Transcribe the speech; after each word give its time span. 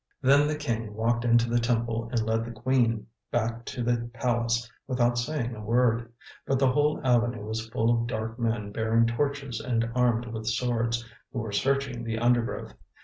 Then 0.19 0.47
the 0.47 0.55
King 0.55 0.95
walked 0.95 1.23
into 1.25 1.47
the 1.47 1.59
temple 1.59 2.09
and 2.11 2.25
led 2.25 2.43
the 2.43 2.49
Queen 2.51 3.05
back 3.29 3.65
to 3.65 3.83
the 3.83 4.09
palace 4.15 4.67
without 4.87 5.15
saying 5.19 5.53
a 5.53 5.61
word; 5.63 6.11
but 6.47 6.57
the 6.57 6.71
whole 6.71 6.99
avenue 7.03 7.45
was 7.45 7.69
full 7.69 7.91
of 7.91 8.07
dark 8.07 8.39
men 8.39 8.71
bearing 8.71 9.05
torches 9.05 9.59
and 9.61 9.91
armed 9.93 10.25
with 10.25 10.47
swords, 10.47 11.05
who 11.31 11.37
were 11.37 11.51
searching 11.51 12.03
the 12.03 12.17
undergrowth. 12.17 12.73